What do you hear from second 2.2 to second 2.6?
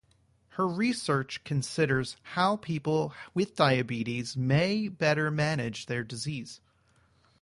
how